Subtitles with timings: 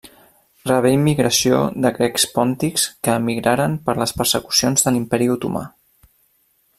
[0.69, 5.67] Rebé immigració de grecs pòntics que emigraren per les persecucions de l'Imperi Otomà.